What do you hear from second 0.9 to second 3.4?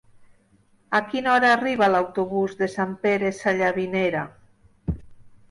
A quina hora arriba l'autobús de Sant Pere